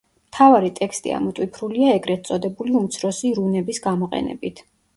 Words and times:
მთავარი 0.29 0.71
ტექსტი 0.79 1.13
ამოტვიფრულია 1.17 1.93
ეგრეთ 1.99 2.25
წოდებული 2.31 2.75
„უმცროსი 2.81 3.33
რუნების“ 3.39 3.85
გამოყენებით. 3.87 4.69